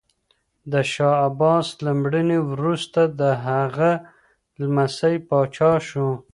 [0.71, 3.91] د شاه عباس له مړینې وروسته د هغه
[4.61, 6.09] لمسی پاچا شو.